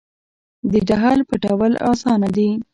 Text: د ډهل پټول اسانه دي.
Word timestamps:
د 0.71 0.73
ډهل 0.87 1.19
پټول 1.29 1.73
اسانه 1.91 2.29
دي. 2.35 2.49